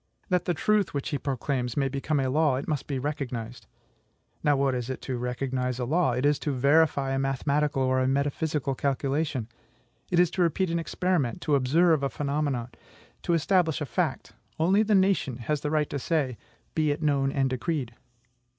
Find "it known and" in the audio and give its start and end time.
16.89-17.47